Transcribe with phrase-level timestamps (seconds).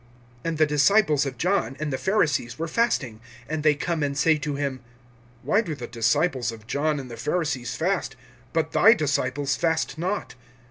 [0.45, 4.35] (18)And the disciples of John, and the Pharisees, were fasting[2:18]; and they come and say
[4.35, 4.79] to him:
[5.43, 8.15] Why do the disciples of John and the Pharisees fast,
[8.51, 10.33] but thy disciples fast not?